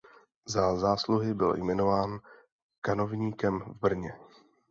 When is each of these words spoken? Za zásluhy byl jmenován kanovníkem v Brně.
Za 0.47 0.75
zásluhy 0.75 1.33
byl 1.33 1.53
jmenován 1.57 2.19
kanovníkem 2.81 3.59
v 3.59 3.67
Brně. 3.79 4.17